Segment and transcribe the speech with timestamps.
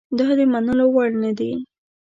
[0.17, 1.51] دا د منلو وړ نه دي.